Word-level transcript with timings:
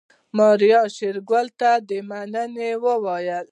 ماريا 0.37 0.81
شېرګل 0.95 1.47
ته 1.59 1.71
د 1.87 1.89
مننې 2.09 2.69
وويل. 2.83 3.45